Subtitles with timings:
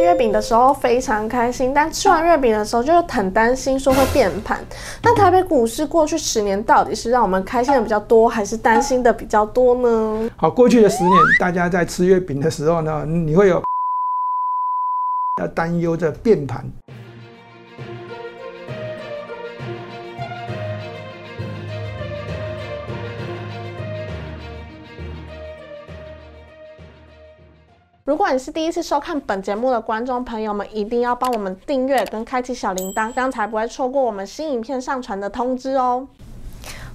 [0.00, 4.64] 月饼的时候非常开心，但吃完月饼的时候就很担心说会变盘。
[5.02, 10.30] 那台北股市过去十年到底是让我们开心的比较多，还是担心的比较多呢？
[10.36, 13.62] 好，过去的十年，大家在吃月饼的时候呢，你会有
[15.40, 16.64] 要担忧着变盘。
[28.10, 36.04] 如果你是第一次收看本节目的观众朋友们，一定要帮我们订阅跟开启小铃铛，这样才不会错过我们新影片上传的通知哦。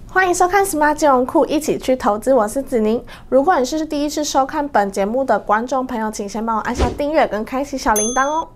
[0.09, 3.01] 欢迎收看 Smart 金融库，一起去投资，我是子宁。
[3.29, 8.49] 如果你是第一次收看本节目的观众朋友，请先帮我按下订阅跟开启小铃铛哦。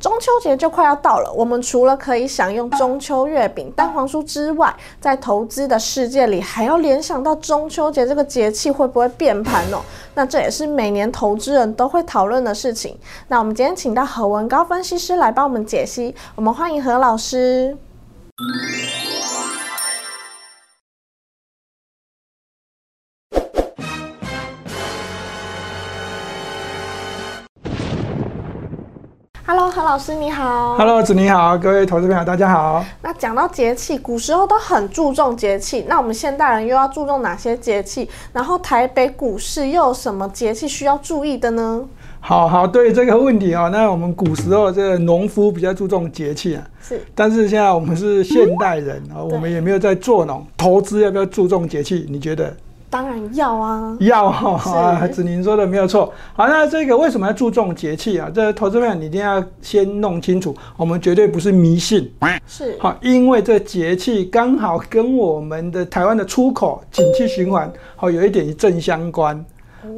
[0.00, 9.78] 中秋节就快要到了，我们除了可以享用中秋月饼、蛋黄酥之外，在投资的世界里，还要联想到中秋节这个节气会不会变盘哦？
[10.20, 12.94] 那这也是每年投资人都会讨论的事情。
[13.28, 17.74] 那我们今天请到何文高分析师来帮我们解析，我们欢迎何老师。
[29.70, 30.74] 何老师你好。
[30.76, 32.84] Hello，子你好，各位投资朋友大家好。
[33.02, 38.08] 那讲到节气，古时候都很注重节气，那我们现代人又要注重哪些节气？
[38.32, 41.84] 然后台北股市又有什么节气需要注意的呢？
[42.18, 52.06] 好好，对这个问题啊、那我们古时候这个农夫比较注重节气啊，是但是现在我们是现代人 啊、我们也没有在做农，投资要不要注重节气？
[52.10, 52.52] 你觉得？
[52.90, 53.96] 当然要啊。
[54.00, 56.12] 要哈啊，子宁说的没有错。
[56.34, 58.30] 好，那这个为什么要注重节气啊？
[58.34, 62.12] 这投资朋友你一定要先弄清楚，我们绝对不是迷信。
[62.46, 69.42] 是好，因为这节气刚好跟我们的台湾的出口景气循环好有一点正相关。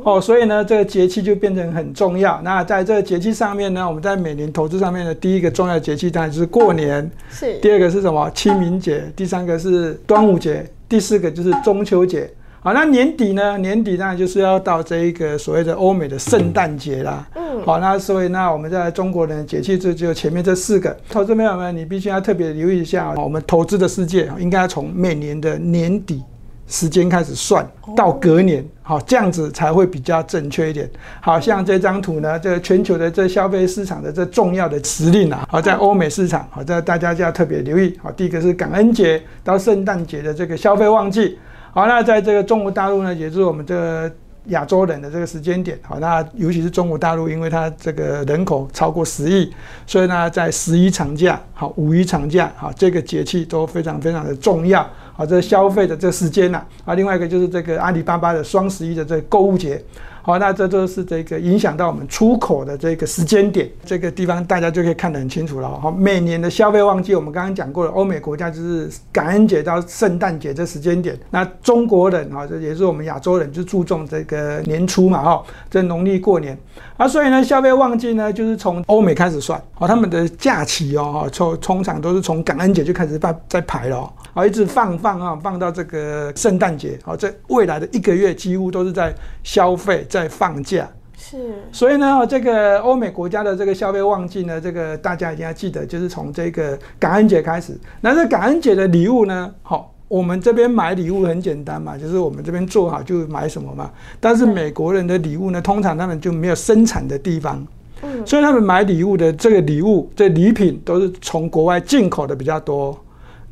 [0.04, 2.40] 哦，所以呢，这个节气就变成很重要。
[2.42, 8.30] 那在这个节气上面呢，我们在每年投资上面的第一个重要的节气当然就是过年，是第二个是什么？
[8.30, 12.30] 清明节，第三个是端午节，第四个就是中秋节。
[12.64, 13.58] 好，那年底呢？
[13.58, 17.26] 年底当然就是要到这一个所谓的欧美的圣诞节啦。
[17.34, 20.96] 嗯好，那所以那我们在中国人的节气就只有前面这四个。
[21.10, 26.22] 投资朋友们，你必须要特别留意一下，我们投资的世界应该要从每年的年底
[26.68, 30.88] 时间开始算，到隔年，好，这样子才会比较正确一点。
[31.20, 37.98] 好像这张图呢，这个全球的这消费市场的这重要的时令啊，好，在欧美市场，好，在大家就要特别留意。
[38.00, 41.36] 好，第一个是感恩节到圣诞节的这个消费旺季。
[41.74, 44.12] 好，那在这个中国大陆呢，也是我们这个
[44.48, 49.50] 亚洲人的这个时间点，好，那尤其是中国大陆，因为它这个人口超过十亿，
[49.86, 54.86] 所以呢，在十一长假、好五一长假、好这个节气都非常非常的重要。
[55.14, 59.82] 好，这消费的这时间呐、啊，另外一个就是这个阿里巴巴的双十一的这个购物节。
[60.24, 65.68] 好，那这都是这个影响到我们出口的这个时间点，这个地方大家就可以看得很清楚了。
[65.80, 71.18] 好，每年的消费旺季，我们刚刚讲过了，欧美国家就是感恩节到圣诞节这时间点。
[71.30, 76.56] 那中国人啊，这也是我们亚洲人，就注重这个年初嘛，哈，这农历过年
[76.96, 84.34] 啊，所以呢，消费旺季呢，就是从欧美开始算，哦，他们的假期哦，哈，通通常都是从感恩节就开始在在排了、哦。
[84.34, 90.88] 好，一直放放啊，放到这个圣诞节，好，这未来的一个月几乎都是在消费，在放假。
[91.16, 91.38] 是
[91.70, 97.78] 所以呢，这个欧美国家的这个消费旺季呢，这个大家一定要记得，就是从这个感恩节开始。
[98.00, 103.90] 那这感恩节的礼物呢，好，我们这边买礼物很简单嘛，就是我们这边做好就买什么嘛。
[104.18, 107.64] 但是美国人的礼物呢，通常他们就没有生产的地方。
[108.02, 112.98] 嗯所以他们买礼物的这个礼物，这礼品都是从国外进口的比较多。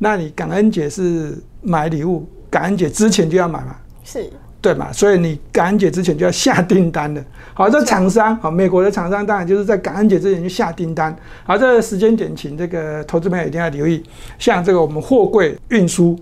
[0.03, 4.27] 那你感恩节是买礼物，感恩节之前就要买嘛，是
[4.59, 4.91] 对嘛？
[4.91, 7.23] 所以你感恩节之前就要下订单的。
[7.53, 11.15] 好，这厂商，好，美国的厂商当然就是在感恩节之前就下订单。
[11.43, 14.03] 好，这个时间点，请这个投资朋友一定要留意。
[14.39, 16.19] 像这个我们货柜运输，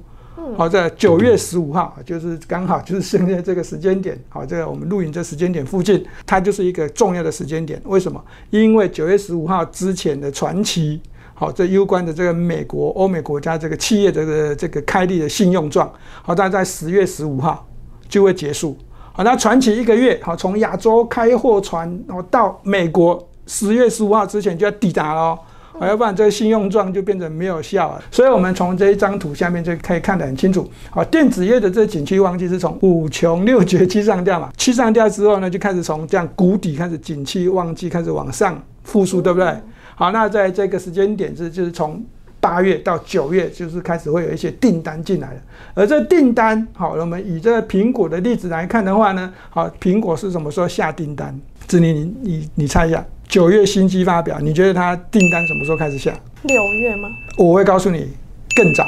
[0.57, 7.81] 好，在九月十五号，就是刚好就是现在这个时间点，好，这个我们录影这时间点附近，它就是一个重要的时间点。
[7.85, 8.21] 为什么？
[8.49, 11.01] 因为九月十五号之前的传奇。
[11.39, 15.89] 好，这攸关的这个美国、欧美国家这个企业的这个开立的信用状，
[16.21, 17.65] 好，大概在十月十五号
[18.09, 18.77] 就会结束。
[19.13, 25.39] 好，那传奇一个月，好，从亚洲开货船，然后到美国，十月十五号之前就要抵达了哦。
[25.79, 28.03] 好，要不然这个信用状就变成没有效了。
[28.11, 30.69] 所以，我们从这一张图下面就可以看得很清楚。
[30.89, 39.55] 好，电子业的这景气旺季是从五穷六绝七上吊嘛，七上吊之后呢，就开始从这样谷底开始景气旺季开始往上复苏，对不对？
[39.99, 42.01] 好，那在这个时间点是就是从
[42.39, 45.41] 八月到九月，就是开始会有一些订单进来了。
[45.73, 51.37] 而这订单，好，我们以这个苹果的例子来看的话呢，好，苹果是什么时候下订单？
[51.67, 53.05] 志宁，你你你猜一下？
[53.27, 56.17] 九月新机发表，你觉得它订单什么时候开始下？
[56.43, 57.09] 六月吗？
[57.37, 58.07] 我会告诉你，
[58.55, 58.85] 更早。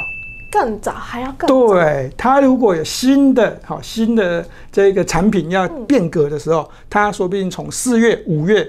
[0.50, 1.74] 更早还要更早。
[1.74, 8.66] 对它如果有新的好新的这个产品要变革的时候，它说不定从四月、五月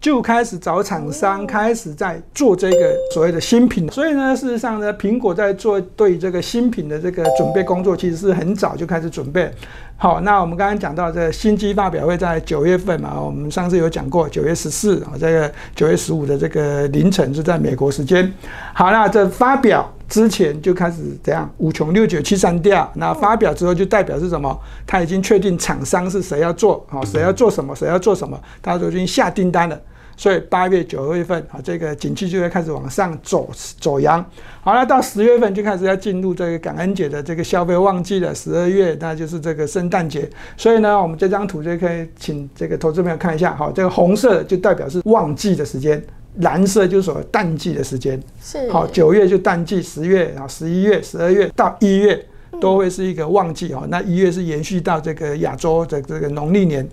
[0.00, 3.90] 就开始找厂商开始在做这个所谓的新品。
[3.90, 9.52] 所以呢，事实上呢，苹果在做对这个新品的这个准备工作，其实是很早就开始准备。
[9.98, 18.32] 好，那我们刚刚讲到这个新机发表会在九月份嘛，我们上次有讲过，九月十四啊，这个九月十五的这个凌晨是在美国时间。
[18.72, 24.58] 好，那这发表之前就开始怎样五穷六九七三调，那发表之后就代表是什么？
[24.86, 29.78] 他已经确定厂商是谁要做，好，谁要做什么，谁要做什么，他都已经下订单了。
[30.20, 34.22] 所以八月九月份啊，这个景气就会开始往上走走阳。
[34.60, 38.34] 好了，到十月份就开始要进入这个感恩节的这个消费旺季了。
[38.34, 40.28] 十二月那就是这个圣诞节。
[40.58, 43.56] 所以呢，我们这张图就可以请这个投资朋友看一下。
[43.56, 46.04] 好，这个红色就代表是旺季的时间，
[46.40, 48.22] 蓝色就是所谓淡季的时间。
[48.42, 48.70] 是。
[48.70, 52.22] 好，九月就淡季，十月啊，十一月、十二月到一月
[52.60, 53.86] 都会是一个旺季哦。
[53.88, 56.86] 那一月是延续到这个亚洲的这个农历年。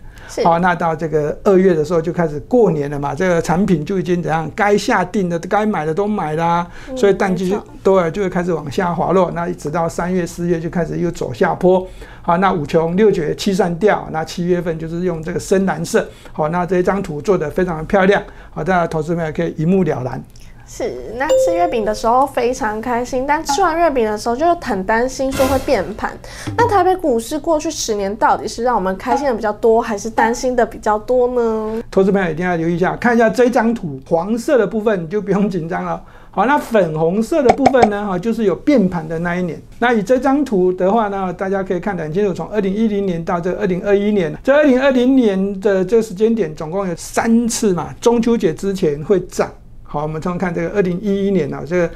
[0.44, 9.32] 好，那到这个二月的时候就开始过年了嘛，这个产品就已经怎样，该下定的、该买的都买啦，所以淡季就都就会开始往下滑落。
[9.32, 11.86] 那一直到三月、四月就开始又走下坡。
[12.22, 16.08] 好，那五穷六绝七上吊，那七月份就是用这个深蓝色。
[16.34, 18.22] 好，那这一张图做的非常的漂亮。
[18.52, 20.22] 好，大家投资朋友可以一目了然。
[20.70, 26.12] 是，那吃月饼的时候非常开心，但吃完月饼的时候就很担心说会变盘。
[26.58, 31.82] 那台北股市过去十年到底是让我们开心的比较多，还是担心的比较多呢？
[31.90, 36.04] 投资朋友一定要留意一下，看一下这张图，黄色的部分你就不用紧张了。
[36.32, 38.06] 好，那粉红色的部分呢？
[38.06, 39.60] 哈，就是有变盘的那一年。
[39.80, 49.50] 那以这张图的话呢，大家可以看得很清楚，从二零一零年到这二零二一年，这二零二零年的这个时间点，总共有三次嘛，中秋节之前会涨。
[49.90, 51.90] 好，我们从看这个二零一一年啊，这个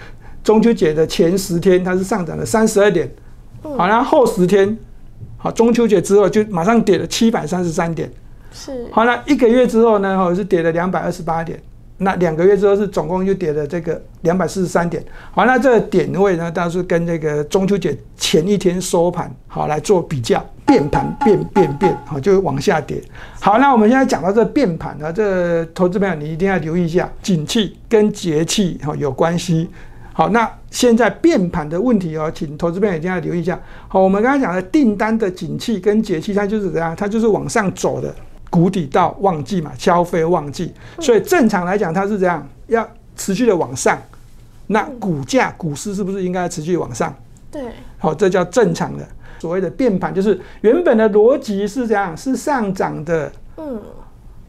[0.43, 3.11] 中秋节的前十天，它是上涨了三十二点。
[3.61, 4.77] 好，然后后十天，
[5.37, 8.09] 好，中秋节之后就马上跌了七百三十三点。
[8.53, 8.87] 是。
[8.91, 11.61] 好，那一个月之后呢，哦是跌了两百二十八点。
[12.01, 15.03] 那两个月之后是总共就跌了这个两百四十三点。
[15.31, 20.43] 好，那这个点位呢，倒是跟这个中秋节前一天收盘好来做比较。
[20.63, 23.03] 变盘变变变，好，就往下跌。
[23.41, 29.69] 好，那我们现在讲到这变盘呢，这投资朋友你一定要留意一下，景气跟节气哈有关系。
[30.13, 33.59] 好，那现在变盘的问题哦，请投资朋友一定要留意一下。
[33.89, 36.95] 好，我们刚才讲的订单的景气跟节气，它就是怎样？
[36.95, 38.15] 它就是往上走的，
[38.51, 40.71] 谷底到旺季嘛，消费旺季。
[40.99, 43.97] 所以正常来讲，它是这样，要持续的往上。
[44.67, 47.11] 那股价、股市是不是应该持续往上？
[47.49, 47.63] 对。
[47.97, 49.07] 好，这叫正常的。
[49.39, 53.31] 所谓的变盘就是原本的逻辑是这样，是上涨的。
[53.57, 53.81] 嗯，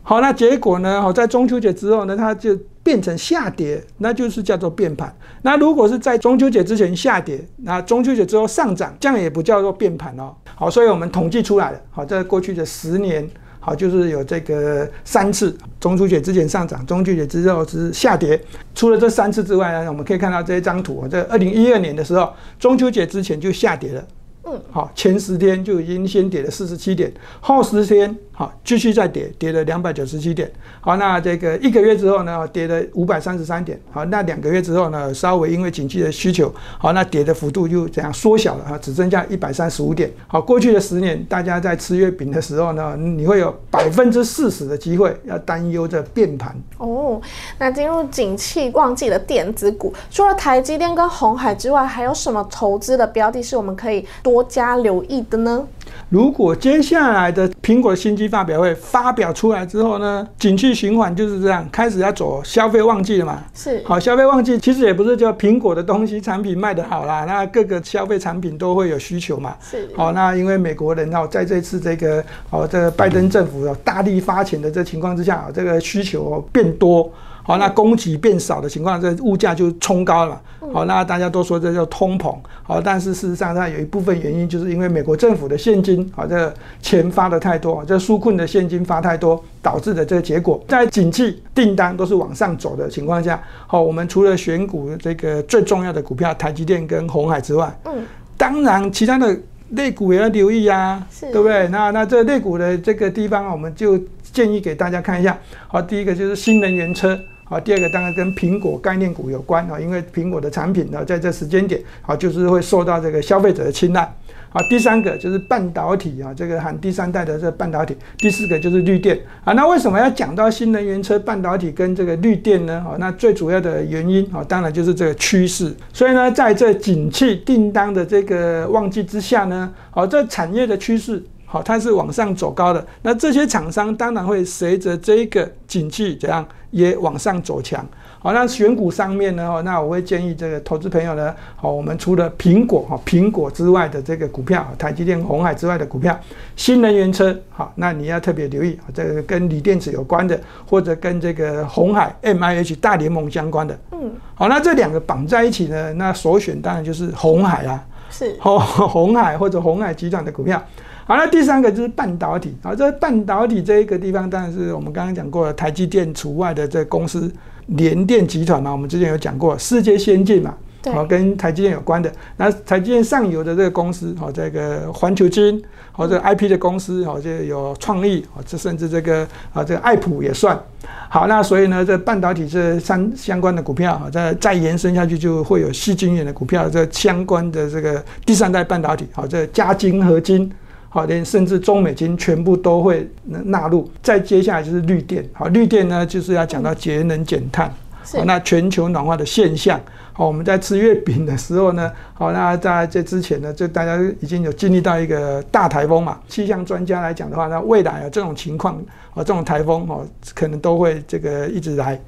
[0.03, 1.01] 好，那结果呢？
[1.01, 5.15] 好，在中秋节之后呢，它就变成下跌，那就是叫做变盘。
[5.43, 10.35] 那如果是在中秋节之前下跌，那中秋节之后上涨，这样也不叫做变盘哦。
[10.55, 11.81] 好，所以我们统计出来了。
[11.91, 13.29] 好，在过去的十年，
[13.65, 18.39] 好，就是有这个三次中秋节之前上涨，中秋节之后是下跌。
[18.75, 24.05] 除了这三次之外呢，我们可以看到这一张图，在二零一二年的时候，中秋节之前就下跌了。
[24.45, 30.51] 嗯，好，前十天就已经先跌了四十七点，后十天好继续再跌，跌了两百九十七点。
[30.81, 33.81] 好，那这个一个月之后呢，跌了五百三十三点。
[33.93, 40.11] 好，那两个月之后呢，稍微因为景气的需求，好，那跌的幅度又怎样缩小了哈，只剩下一百三十五点。
[40.27, 46.53] 好，过去的十年，大家在吃月饼的时候呢，你会有百分之四十的机会要担忧着变盘。
[46.79, 47.23] 哦，
[47.59, 54.05] 那进入景气旺季的电子股，除了台积电跟红海之外，还有什么投资的标的是我们可以？
[54.23, 55.67] 多加留意的呢？
[56.09, 63.43] 如果接下来的苹果新机发表会发表出来之后呢，景气循环就是这样，开始要走消费旺季了嘛？
[63.55, 63.83] 是。
[63.85, 69.57] 好，消费旺季其实也不是叫苹果的东西产品卖得好啦，那各个消费产品都会有需求嘛。
[69.61, 69.89] 是。
[69.97, 77.11] 好，那因为美国人哦，在这次这个哦，这个拜登政府要大力发钱的这情况之下，这个需求变多。
[77.45, 80.41] 好，那供给变少的情况，这物价就冲高了。
[80.73, 82.35] 好，那大家都说这叫通膨。
[82.63, 90.63] 好，但是事实上它有一部分原因，就是因为美国政府的现金，好，这个钱发的太多，这纾困的现金发太多，导致的这个结果。
[90.69, 98.07] 在景气订单都是往上走的情况下，好，我们除了选股这个最重要的股票台积电跟红海之外，嗯，
[98.37, 99.37] 当然其他的
[99.71, 101.67] 类股也要留意啊，对不对？
[101.69, 105.37] 那那这类股的这个地方，我们就建议给大家看一下。
[105.67, 107.19] 好，第一个就是新能源车。
[107.53, 114.11] 啊，第二个当然跟苹果概念股有关啊，因为苹果的产品呢，在这时间点啊，就是会受到这个消费者的青睐。
[114.53, 117.97] 啊，第三个就是半导体啊，这个含第三代的这半导体。
[118.19, 119.55] 第四个就是绿电啊。
[119.55, 122.85] 那为什么要讲到新能源车、半导体跟这个绿电呢？
[122.87, 125.75] 哦，那最主要的原因啊，当然就是这个趋势。
[125.91, 132.83] 所以呢，在这景气订单的这个旺季之下呢，哦，这产业的趋势好，它是往上走高的。
[133.03, 137.87] 那这些厂商当然会随着这个景气怎样也往上走强。
[138.19, 139.61] 好，那选股上面呢？
[139.63, 146.19] 那我会建议这个投资朋友呢，好，我们除了苹果哈苹果之外的这个股票，台积电、红海之外的股票，
[146.57, 160.63] 新能源车，好，那你要特别留意啊，这个跟锂电池有关的，或者跟这个红海 M I H 大联盟相关的，嗯，好，那这两个绑在一起呢，那首选当然就是红海啊，是，哦，红海或者红海集团的股票。
[161.05, 167.33] 好，那第三个就是半导体，好，这半导体这一个地方，当然是我们刚刚讲过的台积电除外的这公司。
[167.69, 170.53] 联电集团嘛，我们之前有讲过，世界先进嘛，
[170.93, 172.13] 好跟台积电有关的。
[172.37, 180.61] 那台积电上游的这个公司，好这个环球金，好这 IP 的公司，好这有创意，好这甚至这个啊这个爱普也算。
[181.09, 190.53] 好，那所以呢，这半导体这三相关的股票，好再再延伸下去，就会有细晶圆的股票，这相关的这个第三代半导体，好这加晶合金。
[190.95, 193.91] 好，连甚至中美金全部都会纳入。
[194.03, 195.27] 再接下来就是绿电。
[195.33, 197.73] 好，绿电呢就是要讲到节能减碳。
[198.13, 199.81] 好，那全球暖化的现象。
[200.13, 206.21] 好，我们在吃月饼的时候呢，好，那在这之前呢，就大家已经有经历到一个大台风嘛。
[206.29, 208.77] 气象专家来讲的话，那未来啊这种情况，
[209.15, 211.99] 啊这种台风哦，可能都会这个一直来。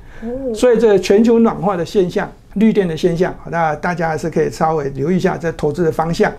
[0.54, 6.30] 所以这全球暖化的现象，绿电的现象，那大家还是可以稍微留意一下这投资的方向。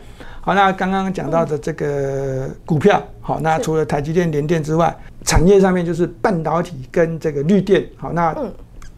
[0.46, 8.32] 好，那刚刚讲到的这个股票，好，那除了台积电、联电之外，产业上面就是半导体跟这个绿电，好，那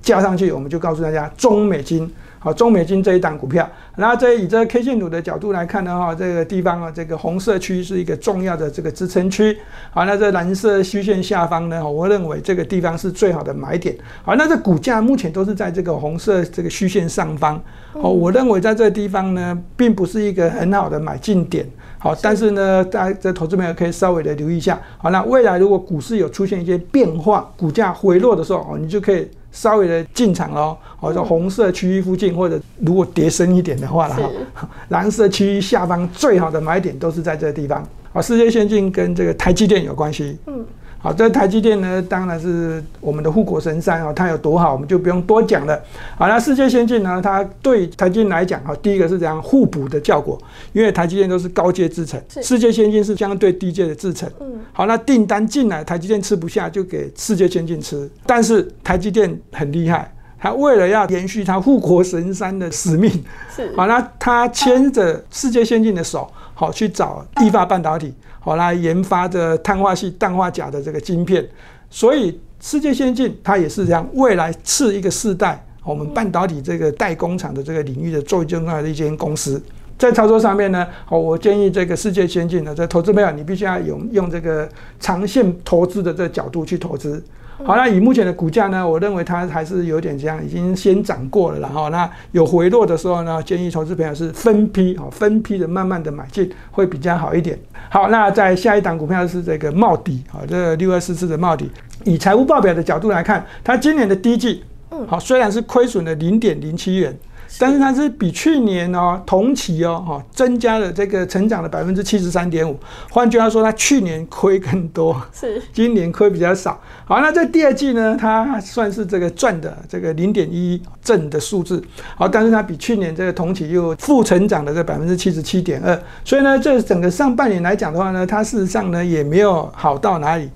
[0.08, 2.10] 加上去，我们就告诉大家中美金。
[2.40, 9.58] 好，中美金这一档股票，然后这以这个 K 线图的角度来看呢，哈，这个地方啊，这个红色区是一个重要的这个支撑区。
[9.90, 13.98] 好，那这蓝色虚线下方呢，我认为这个地方是最好的买点。
[14.24, 17.60] 好，那这股价目前都是在这个红色这个虚线上方。
[17.92, 21.68] 好，我认为在这个地方呢，并不是一个很好的买进点。
[21.98, 24.80] 好，但是呢，大家这投资朋友可以稍微的留意一下。
[25.00, 29.28] 好，那未来如果股市有出现一些变化，股价回落的时候，哦，你就可以。
[29.58, 34.16] 稍微的进场喽，或者红色区域附近，或者如果跌深一点的话了
[34.54, 37.84] 哈，蓝色区域下方最好的买点都是在这个地方。
[38.14, 40.38] 啊，世界先进跟这个台积电有关系。
[40.46, 40.64] 嗯。
[41.08, 45.82] 好，这台积电呢，当然是我们的护国神山哦，它有多好，我们就不用多讲了。
[46.18, 50.38] 好，那世界先进呢，它对台积电来讲，哈，第一个是这样互补的效果，
[50.74, 54.30] 因为台积电都是高阶制程，世界先进是相对低阶的制程。
[54.42, 58.10] 嗯，好，那订单进来，台积电吃不下，就给世界先进吃。
[58.26, 63.10] 但是台积电很厉害，它为了要延续它护国神山的使命，
[63.56, 68.12] 是好，那它牵着世界先进的手，好去找地发半导体。
[68.40, 71.46] 好来研发的碳化系氮化钾的这个晶片，
[71.90, 79.62] 所以世界先进它也是这样，未来次一个世代，我们半导体这个代工厂的这个领域的最重要的一间公司，
[79.98, 87.22] 在操作上面呢，好，我建议这个世界先进的在投资朋友，你必须要用用这个长线投资的这个角度去投资。
[87.64, 97.58] 好，那以目前的股价呢，我认为它还是有点这样，已经先涨过了，然后那有回落的时候呢，建议投资朋友是分批，好，分批的慢慢的买进会比较好一点。
[97.90, 101.70] 好，那在下一档股票是这个茂迪，啊，这六二四四的茂迪，
[102.04, 107.18] 以财务报表的角度来看，它今年的第一季，嗯，好，虽然是亏损了零点零七元。
[107.60, 112.78] 但是它是比去年哦同期哦哈增加了这个成长的百分之七十三点五，
[113.10, 115.62] 换句话说，它去年亏更多，是。
[115.74, 116.80] 今年亏比较少。
[117.06, 121.84] 好，那在第二季呢，它算是这个赚的这个零点一正的数字，
[122.16, 130.50] 好，但是它比去年这个同期又负成长的这百分之七十七点二，所以呢，这整个上半年来讲的话呢，它事实上呢也没有好到哪里。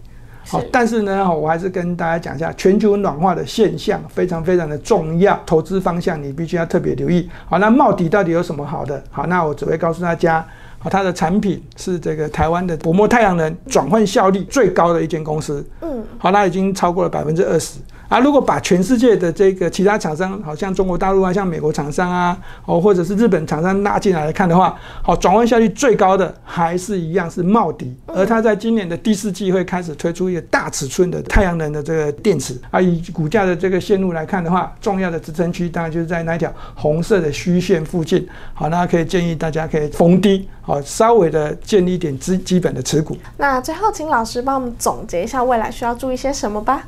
[0.47, 7.29] 好，但是呢，我还是跟大家讲一下，全球暖化的现象非常非常的重要，投资方向你必须要特别留意。
[7.45, 9.01] 好，那茂迪到底有什么好的？
[9.11, 10.45] 好，那我只会告诉大家，
[10.79, 15.65] 好，它的产品是这个台湾的薄膜太阳能转换效率最高的一间公司。
[15.81, 17.79] 嗯，好，那已经超过了百分之二十。
[18.11, 32.53] 啊，如果把全世界的这个其他厂商，好像中国大陆啊，像美国厂商啊，哦，或者是日本厂商拉进来来看的话，好，转换效率最高的还是一样是茂迪，而它在今年的第四季会开始推出一个大尺寸的太阳能的这个电池。
[32.69, 38.27] 啊，以股价的这个线路来看的话，重要的支撑区当然就是在那条红色的虚线附近。
[38.53, 43.15] 好，那可以建议大家可以逢低，好，稍微的建立一点基基本的持股。
[43.37, 46.83] 那最后，请老师帮我们总结一下未来需要注意些什么吧。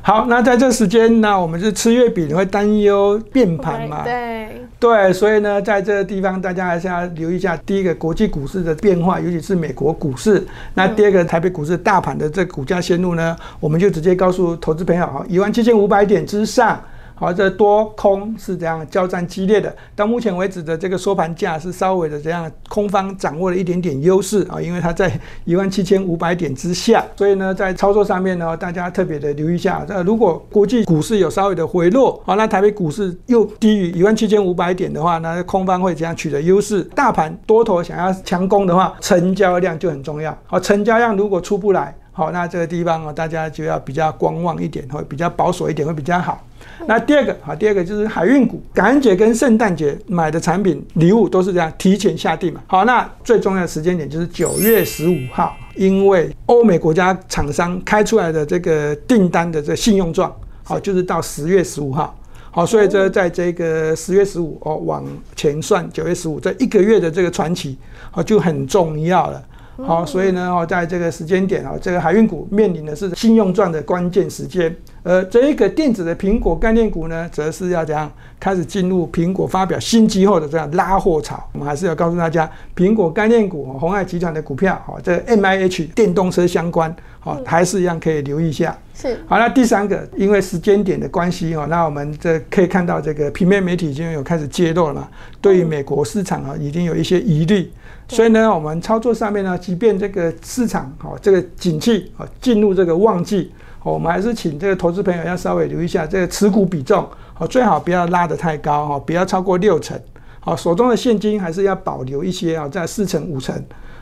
[0.00, 4.04] 好，那在这时间，呢我们是吃月饼会担忧变盘嘛？
[4.04, 4.48] 对
[4.80, 10.46] 对，所以呢，在这个地方大家还是要留意一下，第一个国际股市的变化，尤其是美国股市。
[10.74, 16.80] 那第二个台北股市大盘的这股价线路呢，我们就直接告诉投资朋友，哈，一万七千五百点之上。
[17.18, 19.74] 好，这多空是这样交战激烈的。
[19.96, 25.10] 到目前为止的这个收盘价是稍微的这样，空方掌握了一点点优势啊，因为它在
[25.44, 29.84] 一万七千五百点之下，所以呢，在操作上面呢，大家特别的留意一下。
[29.84, 36.84] 这如果国际股市有稍微的回落，好，那台北股市又低于一万七千五百点的话，那空方会怎样取得优势。
[36.94, 40.36] 大盘多头想要强攻的话，成交量就很重要。
[40.46, 46.44] 好，成交量如果出不来，好，那这个地方啊，大家就要比较观望一点，会比较保守一点，会比较好。
[46.88, 52.60] 那第二个啊，第二个就是海运股，感恩节跟圣诞节买的产品礼物都是这样提前下定嘛。
[52.66, 60.34] 好，那最重要的时间点就是九月十五号，因为欧美国家厂商开出来的这个订单的这信用状，
[60.64, 62.12] 好，就是到十月十五号。
[62.50, 65.04] 好，所以这在这个十月十五哦往
[65.36, 67.78] 前算九月十五这一个月的这个传奇，
[68.10, 69.40] 好就很重要了。
[69.86, 81.42] 好，所以呢，哦，在这个时间点啊，这个海运股面临的是信用赚的关键时间，而这一个电子的苹果概念股呢，则是要怎样开始进入苹果发表新机后的这样拉货潮。
[81.52, 88.76] 我们还是要告诉大家，苹果概念股、红海集团的股票，好，这 M I H 电动车相关，好，还是一样可以留意一下。
[88.94, 89.16] 是。
[89.28, 95.08] 好，那第三个，因为时间点的关系哦，那我们这可以看到这个平面媒体已经有开始揭露了嘛，
[95.40, 97.70] 对于美国市场啊，已经有一些疑虑。
[98.08, 110.00] 所以呢，我们操作上面呢，即便这个市场好，这个景气啊进入这个旺季，哦我们还是请这个投资朋友要稍微留意一下这个持股比重，好，最好不要拉得太高哈，不要超过六成，
[110.40, 113.54] 好，手中的现金还是要保留一些啊，在四成五成，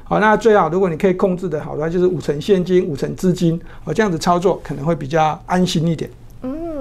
[0.05, 6.09] 好，那最好如果你可以控制的好的话，就是五成现金，五成资金，哦，这样子操作可能会比较安心一点。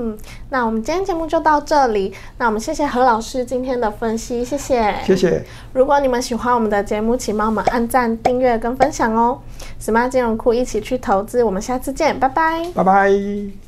[0.06, 0.18] 嗯，
[0.50, 2.14] 那我们今天节目就到这里。
[2.38, 5.44] 那我们谢谢何老师今天的分析，谢谢，谢谢。
[5.74, 9.40] 如果你们喜欢我们的节目，请帮我们按赞、订阅跟分享哦。
[9.82, 13.65] Smart 金融库一起去投资，我们下次见，拜拜，拜拜。